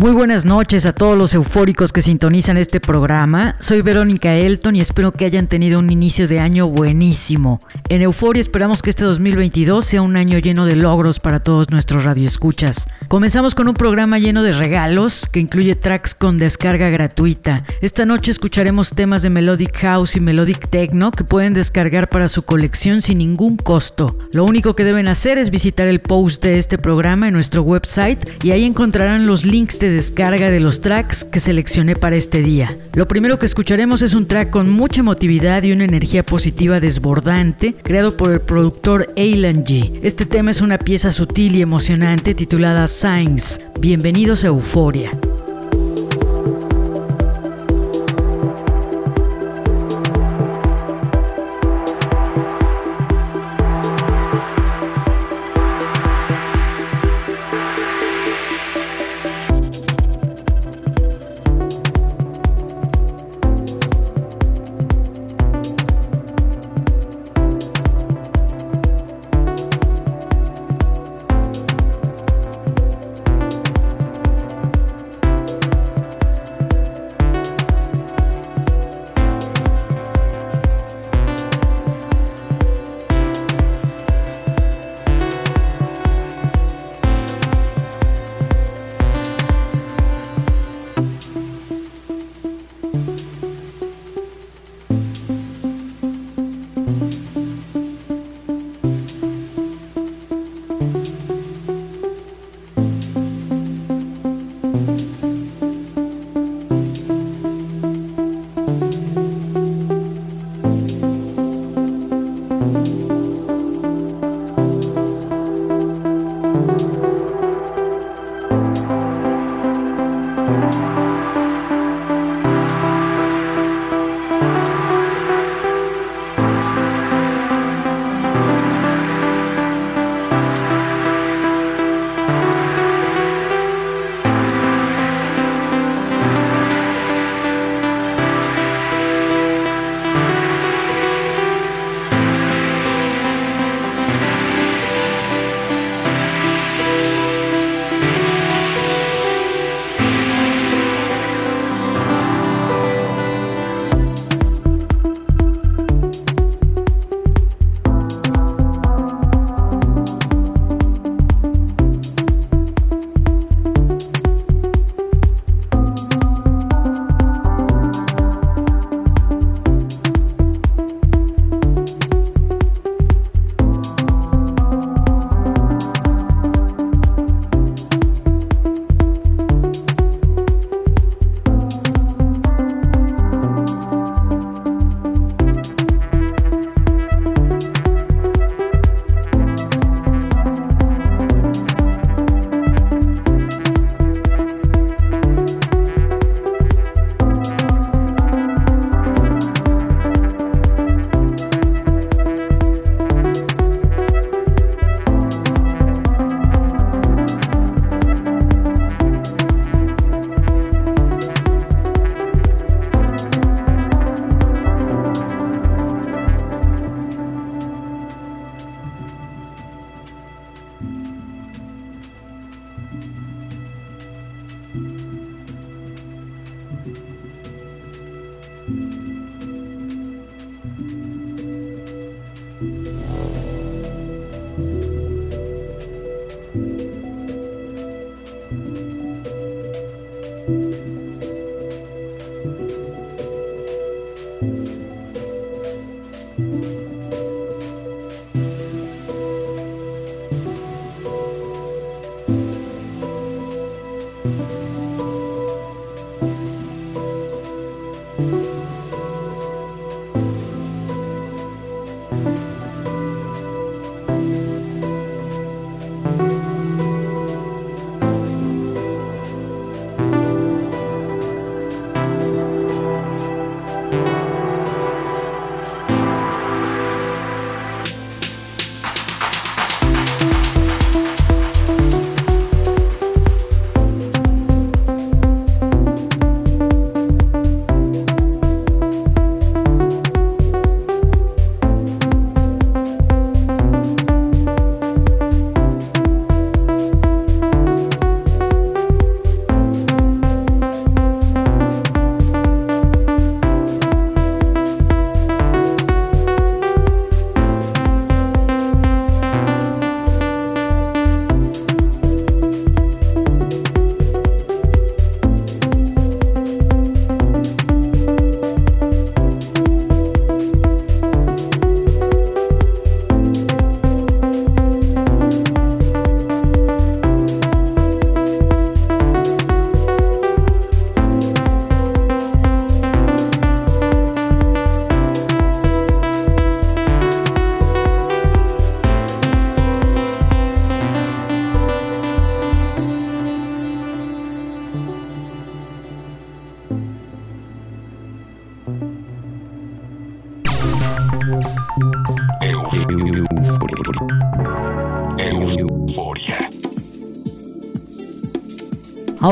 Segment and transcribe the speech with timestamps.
[0.00, 3.56] Muy buenas noches a todos los eufóricos que sintonizan este programa.
[3.60, 7.60] Soy Verónica Elton y espero que hayan tenido un inicio de año buenísimo.
[7.90, 12.04] En Euforia esperamos que este 2022 sea un año lleno de logros para todos nuestros
[12.04, 12.88] radioescuchas.
[13.08, 17.64] Comenzamos con un programa lleno de regalos que incluye tracks con descarga gratuita.
[17.82, 22.46] Esta noche escucharemos temas de Melodic House y Melodic Techno que pueden descargar para su
[22.46, 24.16] colección sin ningún costo.
[24.32, 28.42] Lo único que deben hacer es visitar el post de este programa en nuestro website
[28.42, 32.78] y ahí encontrarán los links de descarga de los tracks que seleccioné para este día.
[32.92, 37.74] Lo primero que escucharemos es un track con mucha emotividad y una energía positiva desbordante,
[37.74, 40.00] creado por el productor Aylan G.
[40.02, 43.60] Este tema es una pieza sutil y emocionante titulada Signs.
[43.80, 45.10] Bienvenidos a Euforia.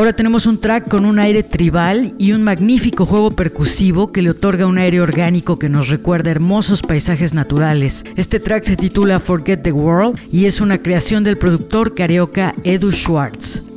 [0.08, 4.30] Ahora tenemos un track con un aire tribal y un magnífico juego percusivo que le
[4.30, 8.06] otorga un aire orgánico que nos recuerda hermosos paisajes naturales.
[8.16, 12.90] Este track se titula Forget the World y es una creación del productor carioca Edu
[12.90, 13.67] Schwartz.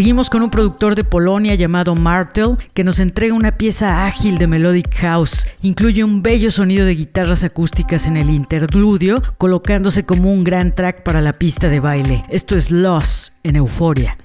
[0.00, 4.46] Seguimos con un productor de Polonia llamado Martel que nos entrega una pieza ágil de
[4.46, 5.46] Melodic House.
[5.60, 11.02] Incluye un bello sonido de guitarras acústicas en el interludio, colocándose como un gran track
[11.02, 12.24] para la pista de baile.
[12.30, 14.16] Esto es Loss en Euforia.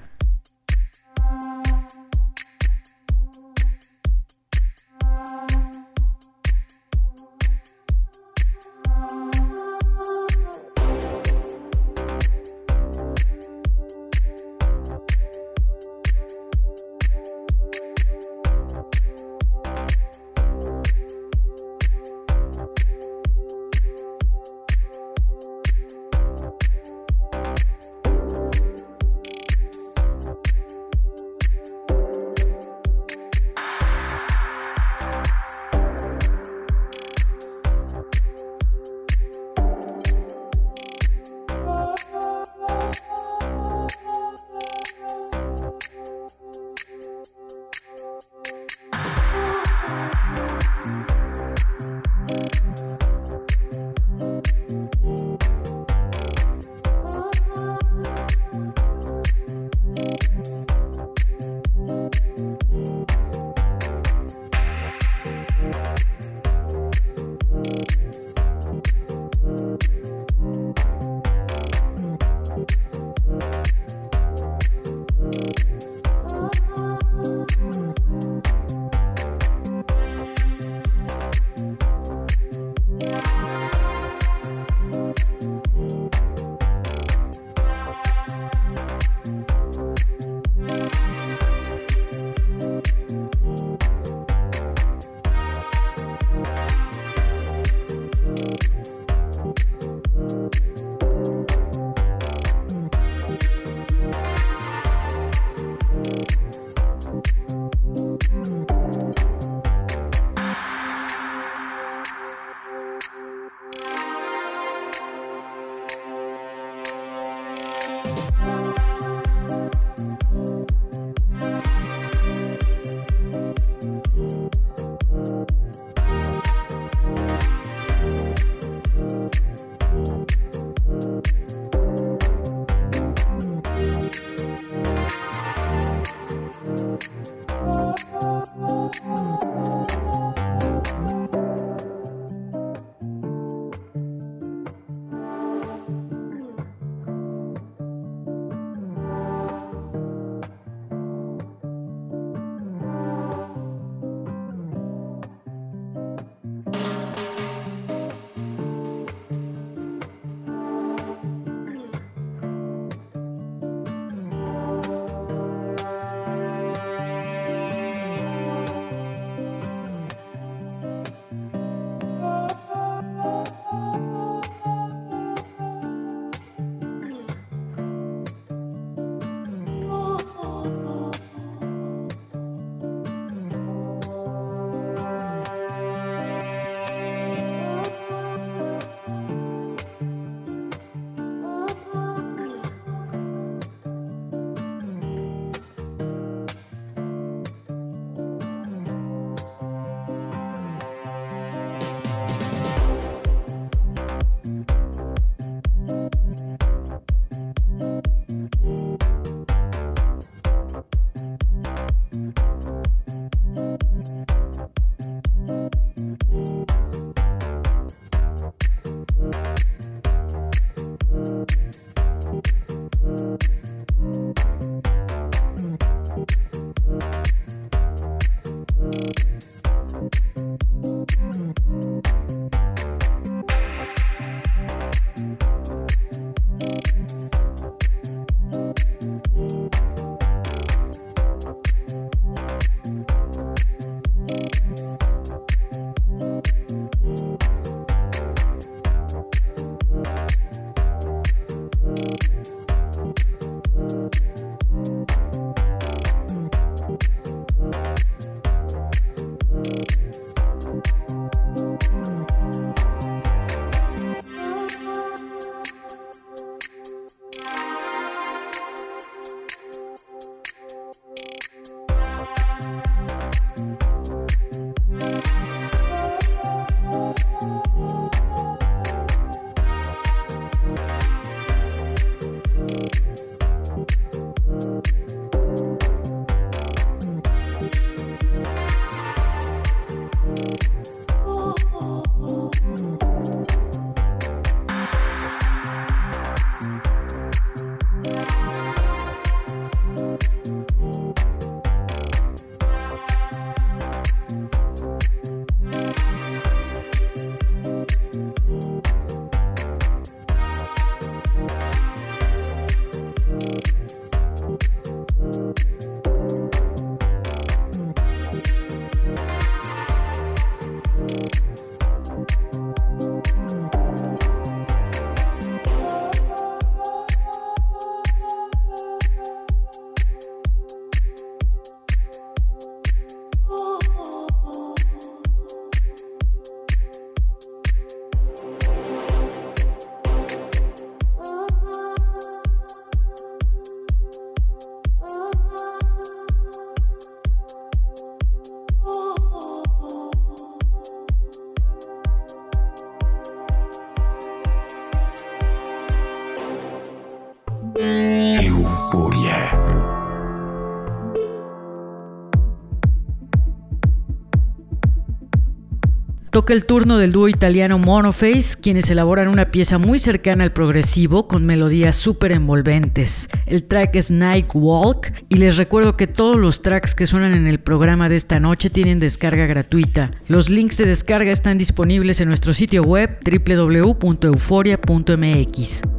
[366.46, 371.26] Toca el turno del dúo italiano Monoface, quienes elaboran una pieza muy cercana al progresivo
[371.26, 373.28] con melodías súper envolventes.
[373.46, 377.48] El track es Night Walk y les recuerdo que todos los tracks que suenan en
[377.48, 380.12] el programa de esta noche tienen descarga gratuita.
[380.28, 385.95] Los links de descarga están disponibles en nuestro sitio web www.euforia.mx.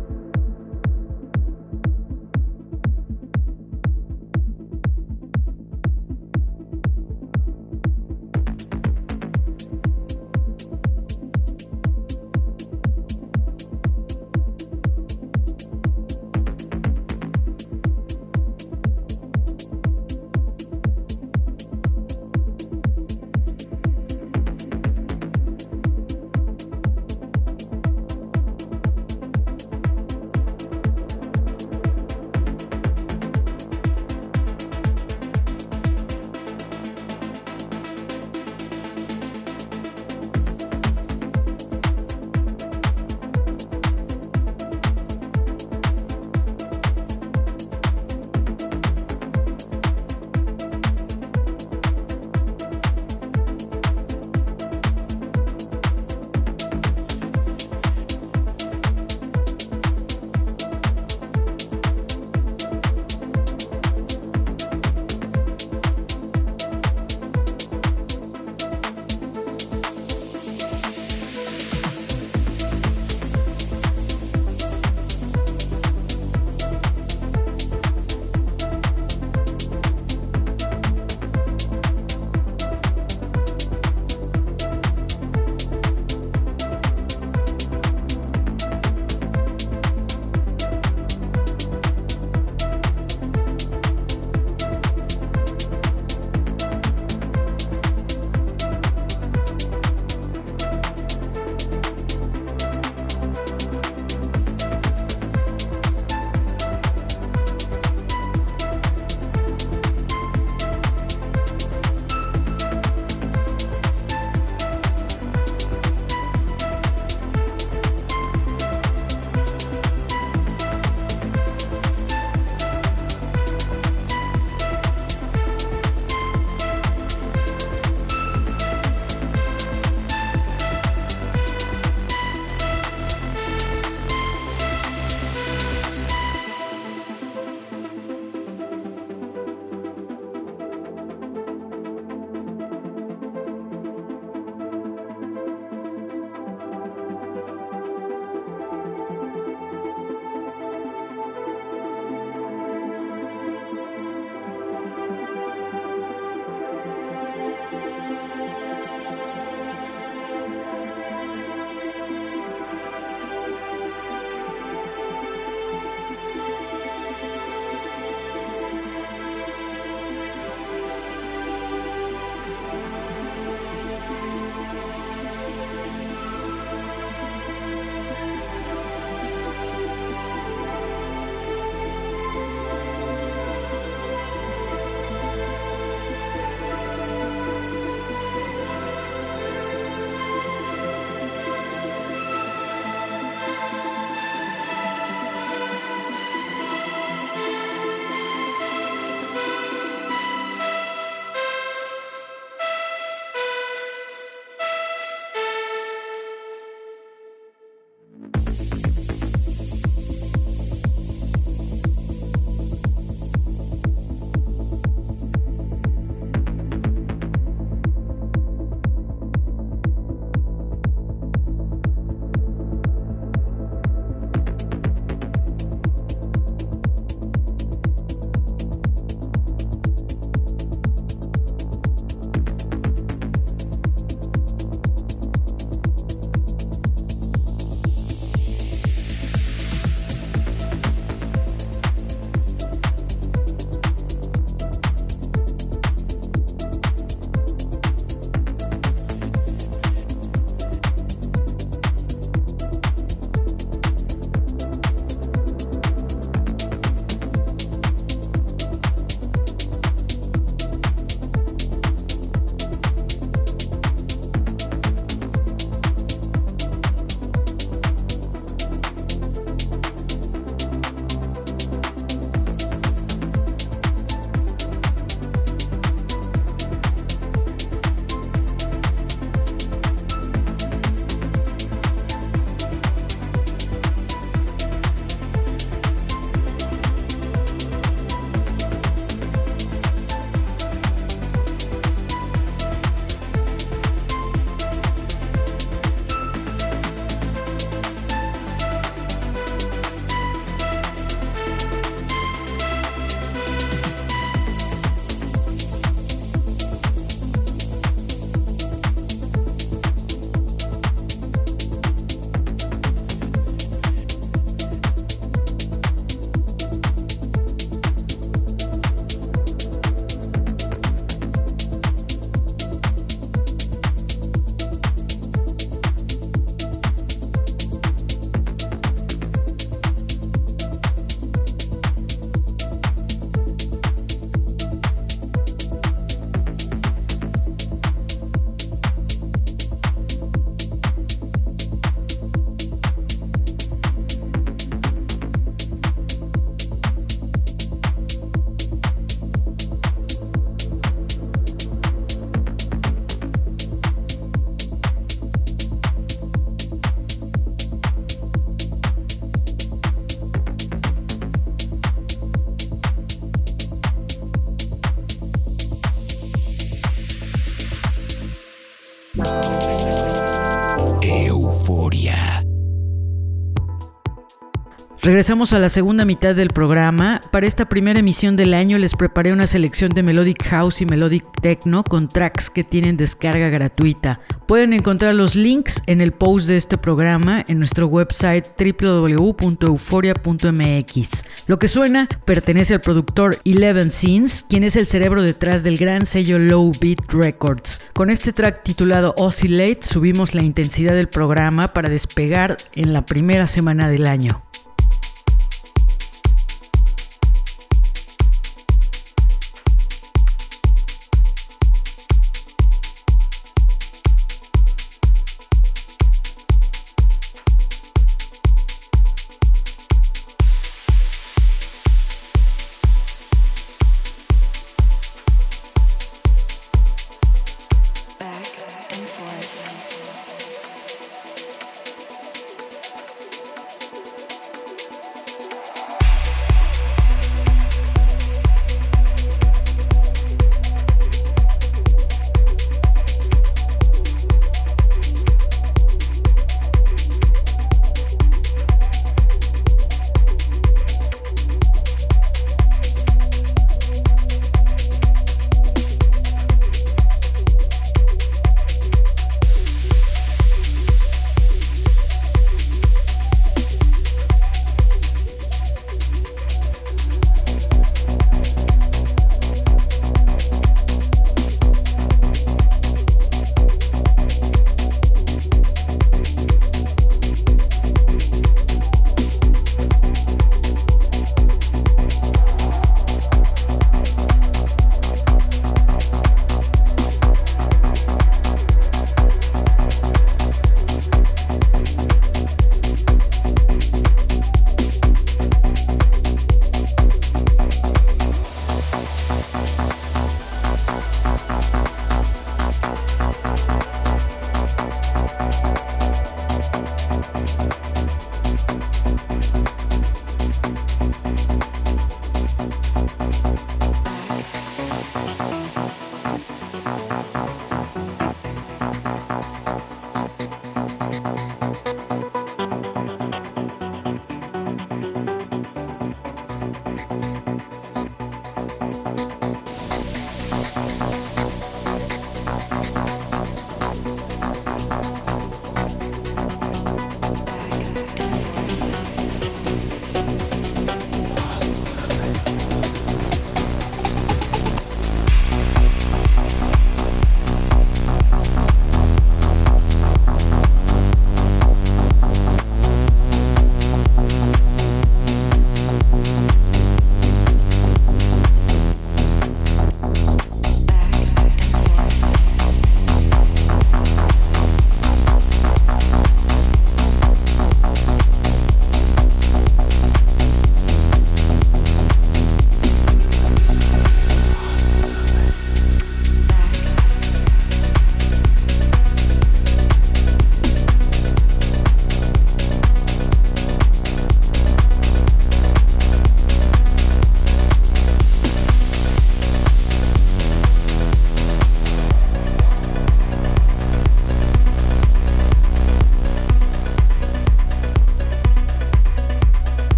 [375.07, 377.21] Regresamos a la segunda mitad del programa.
[377.31, 381.23] Para esta primera emisión del año les preparé una selección de Melodic House y Melodic
[381.41, 384.19] Techno con tracks que tienen descarga gratuita.
[384.49, 391.09] Pueden encontrar los links en el post de este programa en nuestro website www.euforia.mx.
[391.47, 396.05] Lo que suena pertenece al productor Eleven Scenes, quien es el cerebro detrás del gran
[396.05, 397.81] sello Low Beat Records.
[397.93, 403.47] Con este track titulado Oscillate subimos la intensidad del programa para despegar en la primera
[403.47, 404.43] semana del año.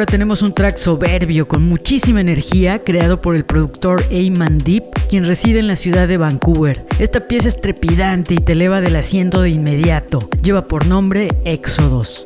[0.00, 5.26] Ahora tenemos un track soberbio con muchísima energía creado por el productor Ayman Deep, quien
[5.26, 6.86] reside en la ciudad de Vancouver.
[6.98, 10.20] Esta pieza es trepidante y te eleva del asiento de inmediato.
[10.42, 12.24] Lleva por nombre Éxodos.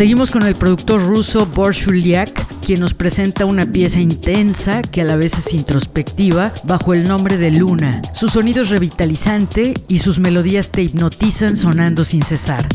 [0.00, 5.14] Seguimos con el productor ruso Borshuliak, quien nos presenta una pieza intensa que a la
[5.14, 8.00] vez es introspectiva bajo el nombre de Luna.
[8.14, 12.66] Su sonido es revitalizante y sus melodías te hipnotizan sonando sin cesar.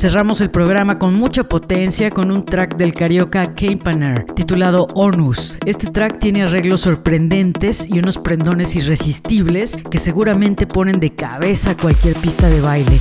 [0.00, 5.58] Cerramos el programa con mucha potencia con un track del carioca Campaner titulado Onus.
[5.66, 12.14] Este track tiene arreglos sorprendentes y unos prendones irresistibles que seguramente ponen de cabeza cualquier
[12.14, 12.98] pista de baile.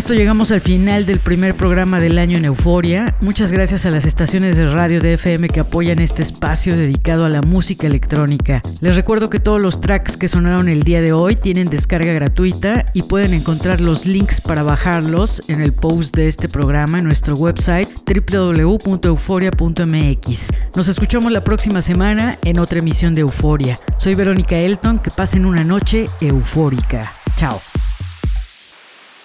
[0.00, 3.14] Esto llegamos al final del primer programa del año en Euforia.
[3.20, 7.28] Muchas gracias a las estaciones de radio de FM que apoyan este espacio dedicado a
[7.28, 8.62] la música electrónica.
[8.80, 12.86] Les recuerdo que todos los tracks que sonaron el día de hoy tienen descarga gratuita
[12.94, 17.34] y pueden encontrar los links para bajarlos en el post de este programa en nuestro
[17.34, 20.48] website www.euforia.mx.
[20.76, 23.78] Nos escuchamos la próxima semana en otra emisión de Euforia.
[23.98, 27.02] Soy Verónica Elton, que pasen una noche eufórica.
[27.36, 27.60] Chao.